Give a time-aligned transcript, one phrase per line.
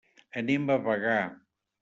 [0.41, 1.21] Anem a Bagà.